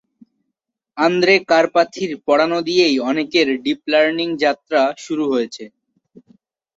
[0.97, 5.63] Andre কারপাথির পড়ানো দিয়েই অনেকের ডিপ লার্নিং যাত্রা শুরু হয়েছে।